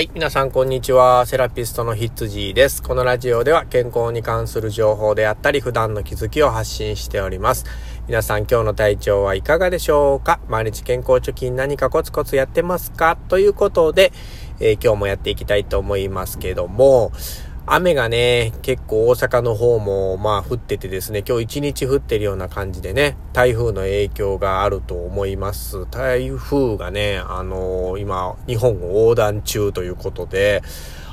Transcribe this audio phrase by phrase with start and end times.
[0.00, 0.10] はい。
[0.14, 1.26] 皆さん、こんにちは。
[1.26, 2.82] セラピストのヒッツジーです。
[2.82, 7.66] このラジオでは健康に関する情報であったり、普段の気づきを発信しております。
[8.08, 10.40] 皆さん、今日の体調はいかがでしょうか？
[10.48, 13.18] 毎日健康貯金何かコツコツやってますか？
[13.28, 14.14] ということで、
[14.58, 17.12] えー、今日もやっていきたいと思いますけども、
[17.66, 25.86] 雨がね、結構大阪の方もまあ降っててですね、今日一日降ってるような感じでね、台風の影響があると思います。
[25.90, 30.62] 台風がね、あのー、今、日本を横断中ということで、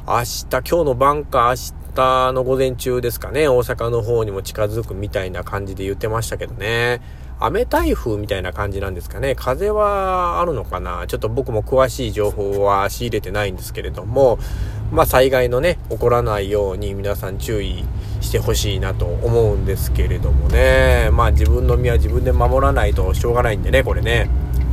[0.07, 7.01] 明日、今日の晩か明日の午前中ですかね、大阪の方にも近づくみたいな感じで言ってましたけどね。
[7.39, 9.35] 雨台風みたいな感じなんですかね。
[9.35, 11.05] 風はあるのかな？
[11.05, 14.39] ちょっと僕も詳しい情報は仕入れてないんですけれども、
[14.91, 17.83] まあ災害のね、起こらないように皆さん注意
[18.21, 21.09] してほしいなと思うんですけれどもね。
[21.11, 24.29] まあ自分の身は自分で守らないとしょうがないんでね、これね。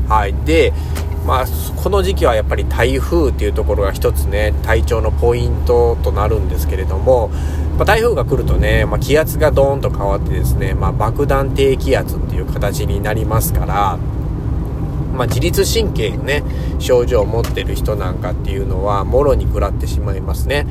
[0.08, 0.34] はい。
[0.44, 0.72] で、
[1.26, 1.46] まあ、
[1.82, 7.28] この時期はやっぱり台風っていうところが一つね、体調のポイントとなるんですけれども、
[7.78, 13.98] まあ、台風が来るとね、まあ、気圧がドーンと変わってですね、まあ、爆弾低気圧っていう形になりますから、
[15.14, 16.42] まあ、自律神経のね、
[16.78, 20.66] 症状を持ってる人なんかっていうのは、もろに食らってしまいますね。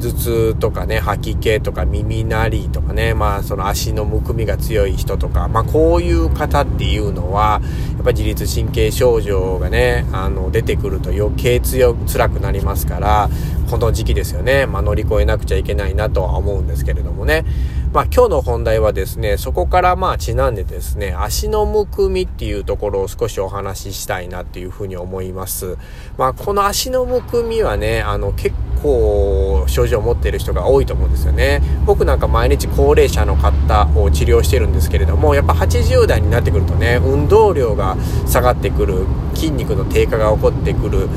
[0.00, 7.60] 頭痛とかね、吐き気とか耳鳴りとかね、まあ、その足のむくみが強い人とか、まあ、こういう方っていうのは、
[7.94, 13.30] やっぱ自律神経症状がね、あの、出てくると余計強、辛くなりますから、
[13.70, 17.44] この時期ですよね、まあ、乗り越えなくちゃいけないなとは思うんですけれどもね。
[17.96, 25.78] まあ今日の本題はですね、そこからまあちなんでですね、足のむくみっていうところを少しお話ししたいなっていうふうに思います。
[26.18, 31.62] まあこの足のむくみはね、あの結構症状を持っている人が多いと思うんですよね。
[31.86, 41.08] 僕なんか毎日高齢者の方を治療してるんですけれども、やっぱ80代になってくるとね、運動量が下がってくる、筋肉の低下が起こってくる、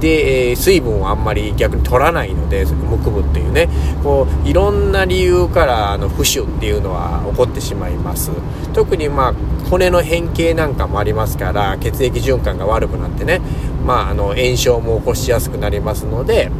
[0.00, 3.68] で、えー、水分をあんまり逆に取らないので、むくむっていうね、
[4.02, 8.30] こう、いろんな理由から、あの、浮腫っていうのは起こってしまいます。
[8.74, 9.34] 特にまあ、
[9.68, 13.40] 骨の変形なんかもありますから、血液循環が悪くなってね、
[13.84, 16.50] まあ、あの、炎症も起こしやすくなりますので、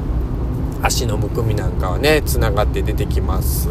[0.83, 3.69] 足のむくみなんかはね、つながって出てきます。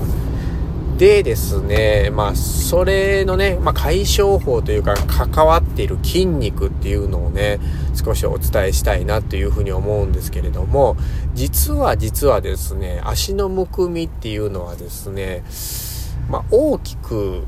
[0.97, 7.59] でですね、まあ、それのね、まあ、解消法というか、関わっている筋肉っていうのをね、
[7.93, 10.95] 少しお伝えしたいなというふうに思うんですけれども、
[11.33, 15.43] 実は実はですね、足のむくみっていうのはですね、
[16.29, 17.43] まあ、大きく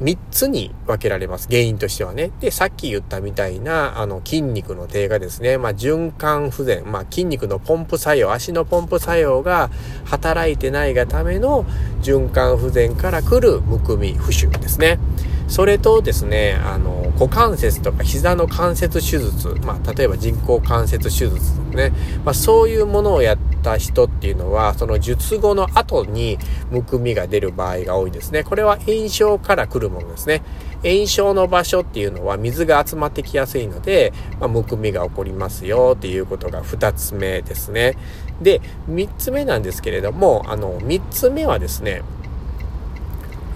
[0.00, 1.46] 3つに分けられます。
[1.48, 2.30] 原因としてはね。
[2.40, 5.56] で、さっき言ったみたいな、あの、筋肉の低下ですね。
[5.56, 6.90] まあ、循環不全。
[6.90, 9.70] まあ、筋肉のポンプ作用、足のポンプ作用が
[10.04, 11.64] 働いてないがための
[12.02, 14.98] 循環不全から来るむくみ、浮腫ですね。
[15.46, 21.92] それとですね、あの、股関節とか膝の関節手術、まあ、例えば人工関節手術ですね。
[22.24, 26.38] まあ、そういうものをやった人っていうのは、その術後の後に
[26.70, 28.44] むくみが出る場合が多いですね。
[28.44, 30.42] これは炎症から来るものですね。
[30.84, 37.96] 炎症の場所っていうのは水が集まってきやすいので、まあ、むくみが起こりますよっていうことが2つ目ですね。
[38.40, 38.60] で、
[38.90, 42.02] 3つ目なんですけれども、あの、3つ目はですね、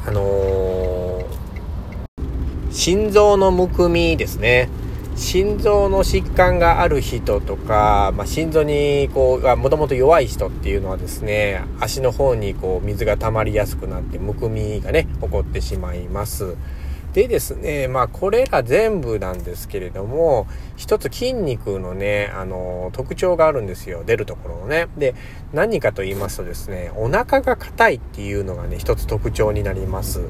[0.07, 1.09] あのー
[2.71, 4.69] 心臓のむくみですね。
[5.19, 16.57] 心臓の疾患がある人とか、まあ、心臓にこう、もともと弱い人っていうのはですね、足の方にこう水が溜まりやすくなってむくみがね、起こってしまいます。
[17.15, 20.47] でですね、まあこれら全部なんですけれども、
[20.77, 24.05] 一つ筋肉のね、あの、特徴があるんですよ。
[24.07, 24.87] 出るところのね。
[24.97, 25.17] で、
[25.53, 30.21] 何かと言いますとですね、お腹が硬いっていうのがね、一つ特徴になります。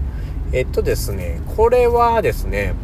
[0.52, 2.74] えっとですね、これはですね、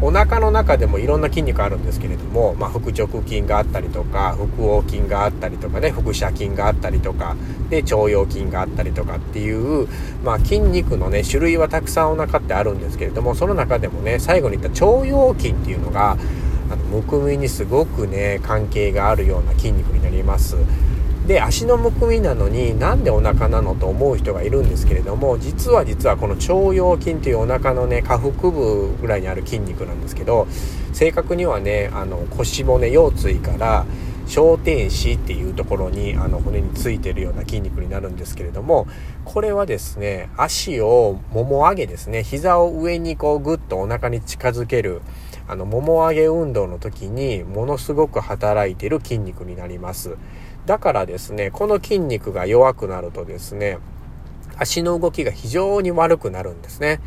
[0.00, 7.36] お腹の中でもいろんな筋肉あるんですけれども、まあ、腹直筋があったりとか、腹横筋があったりとかね、腹斜筋があったりとか、
[7.70, 9.88] で、腸腰筋があったりとかっていう、
[10.22, 16.16] まあ、筋肉のね、種類はたくさんお腹ってあるんですけれども、その中でもね、最後に言った腸腰筋っていうのが、
[16.70, 20.56] あの、むくみにすごくね、関係があるような筋肉になります。
[21.26, 30.46] で足のむくみなのになんでお腹なのと思う人がいるんですけれども実は実はこの腸腰筋というお腹のね下腹部ぐらいにある筋肉なんですけど
[30.92, 33.86] 正確にはねあの腰骨腰椎から
[34.26, 38.86] 小天使っていうところにあの骨についてるような筋肉になるんですけれども
[39.24, 45.02] これはですね足をもも上げですね膝を上にこうグッとお腹に近づける
[45.46, 50.16] あのもも上げ運動の時にものすごく働いてる筋肉になります。
[50.66, 53.78] だからですね、この筋肉が弱くなるとですね、
[54.56, 57.00] 足の動きが非常に悪くなるんですね。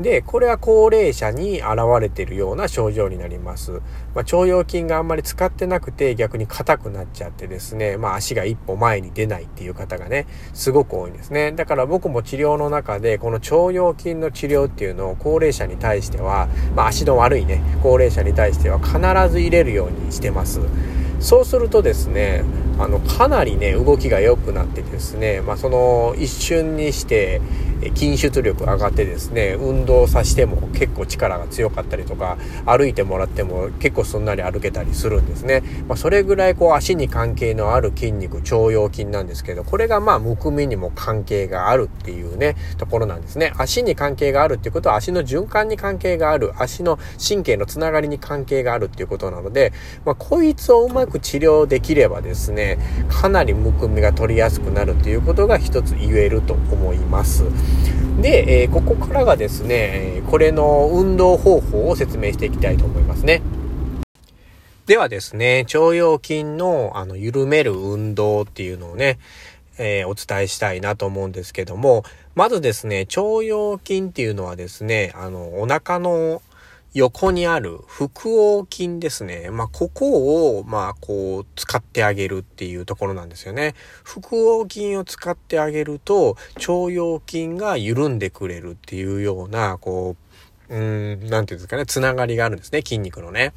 [0.00, 3.72] で、これは高齢者に現れているような症状になります。
[3.72, 11.50] まあ、腸腰筋があんまり使ってなくて逆に硬くなっちゃってですね、まあ足が一歩前に出ないっていう方がね、すごく多いんですね。
[11.52, 18.98] だから僕も治療の中でこの腸腰筋の治療っていうのを高齢者に対しては、まあ足の悪いね、高齢者に対しては必
[19.32, 20.60] ず入れるようにしてます。
[21.18, 22.44] そうするとですね、
[22.78, 27.40] あの、かなりね、動きが良くなってですね、まあ、その一瞬にして、
[27.94, 35.62] 筋出力上がってですね、運動させても結構力が強かったりとか、歩いてもらっても結構すんなり歩けたりするんですね。
[35.86, 43.52] まあ、それぐらいこう足に関係のある筋肉、腸腰筋なんですけど、これがまあむくみにも関係があるっていうね、ところなんですね。
[43.56, 49.72] 足に関係があるっていうことは足の循環に関係がある、足の神経のつながりに関係があるっていうことなので、
[50.04, 52.78] まあ、こいつをうまく治療できればですね、
[53.08, 57.44] かなりむくみが取りやすくなるっていうことが一つ言えると思います。
[58.20, 63.42] で、えー、ここからがですね、これの運動方法を説明していきたいと思いますね。
[64.86, 69.18] ではですね、腸腰筋のあの緩める運動っていうのをね、
[69.78, 72.04] えー、お伝えしたいなと思うんですけども、
[72.34, 76.42] まずですね、腸腰筋っていうのはですね、あの、お腹の
[76.94, 79.50] 横にある腹横筋ですね。
[79.50, 83.74] まあ、ここを、まあ、こう、使ってあげるっていうところなんですよね。
[84.04, 90.16] 腹横筋を使ってあげると、腸腰筋が緩んでくれるっていうような、こ
[90.70, 93.52] う、うん、なんていうんですかね、つながりがあるんですね、筋肉のね。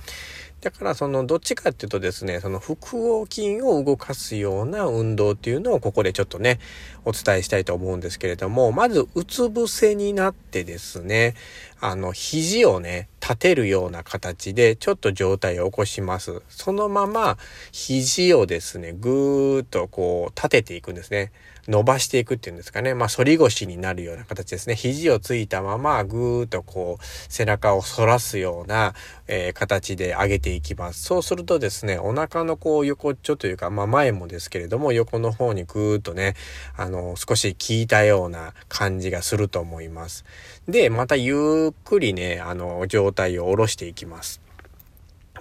[0.61, 6.59] だからそのどっちかっていうとですね、その腹横筋を動かすような運動っていうのをここでちょっとね、
[7.03, 11.33] お伝えしたいと思うんですけれども、まずうつ伏せになってですね、
[11.81, 16.41] あの、肘をね、立てるような形でちょっと状態を起こします。
[16.47, 17.37] そのまま
[17.71, 21.31] 肘をですね、ぐーっとこう立てていくんですね。
[21.67, 22.95] 伸ばしていくっていうんですかね。
[22.95, 24.75] まあ、反り腰になるような形ですね。
[24.75, 28.95] 肘をついたまま、ぐーっとこう、背中を反らすような、
[29.27, 31.03] えー、形で上げていきます。
[31.03, 36.35] そうするとですね、お腹のこう、横っちょというか、まあ、前もですけれども、横の方にぐーっとね、
[36.75, 40.25] あの、少し効いたような感じがすると思います。
[40.67, 44.41] で、またゆっくりね、あの、状態を下ろしていきます。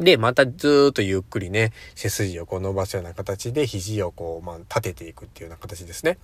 [0.00, 6.18] で、またずーっとゆっくりね、背筋をこう伸ばすような形で肘をこう、まあ、立てていくっていうような形ですね。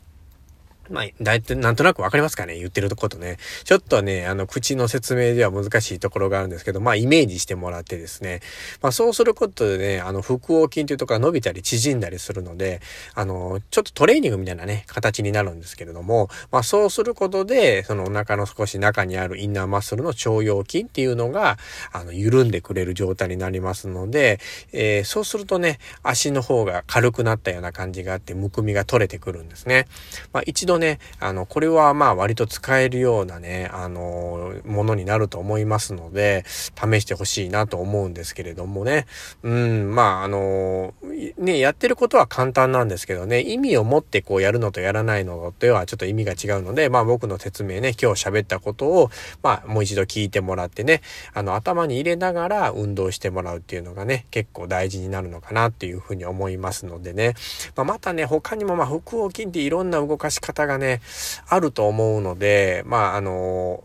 [0.90, 3.38] まあ、だいたいなんとなくわかりますかね言ってることね。
[3.64, 8.40] ちょっとね、あの、口の説明では難しいところがあるんですけど、まあ、イメージしてもらってですね。
[8.82, 12.80] まあ、そうすることでね、あの、腹横筋というところが伸びたり縮んだりするので、
[13.14, 21.58] あの、ちょっとトレーニングみたいなね、形になるんですけれども、まあ、そうすることで、そのお腹の少し中にあるインナーマッスルの腸腰筋っていうのが、
[21.92, 24.40] あの、緩んでくれる状態になりますので、
[24.72, 29.86] えー、そうするとね、足の方が軽くなったような感じがあって、むくみが取れてくるんですね。
[30.32, 39.06] まあ、一度ね、あの、これはまあ割と使えるようなね、あの、ものになると思いますので、試してほしいなと思うんですけれどもね。
[39.42, 40.94] うん、まあ、あの、
[41.38, 49.10] ね、やってることは簡単なんですけどね、意味を持ってこうやるのとやらないのとではちょっと意味が違うので、まあ僕の説明ね、今日喋ったことを、
[49.42, 51.02] まあもう一度聞いてもらってね、
[51.34, 57.34] あの、頭に入れながら運動してもらうっていうのがね、結構大事になるのかなっていうふうに思いますのでね。
[57.74, 61.00] まあ、またね、他にもまあ腹横筋っていろんな動かし方がね、
[61.48, 63.84] あると思うので、まあ、あの、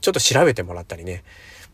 [0.00, 1.24] ちょっと調べてもらったりね、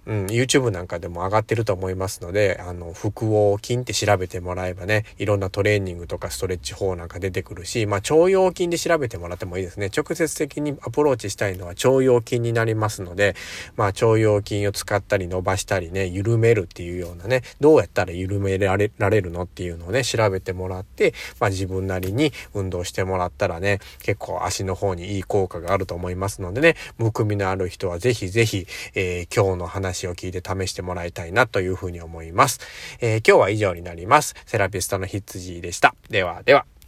[0.06, 9.90] うん、YouTube なんかでも上がってると思いますので、あの、腹横筋って調べてもらえばね、いろんなトレーニングとかストレッチ法なんか出てくるし、まあ、腸腰筋で調べてもらってもいいですね。
[9.94, 13.36] 直接的にアプローチしたいのは腸腰筋になりますので、
[13.76, 32.60] まあ、腸腰筋を使ったり伸ばしたりね、緩めるっていうようなね、どうやったら緩められられるのっていうのをね、調べてもらって、まあ、自分なりに運動してもらったらね、結構足の方にいい効果があると思いますのでね、むくみのある人はぜひぜひ、えー、今日の話話を聞いて試してもらいたいなというふうに思います。
[33.00, 34.34] えー、今日は以上になります。
[34.46, 35.94] セラピストのヒッツジーでした。
[36.08, 36.79] ではでは。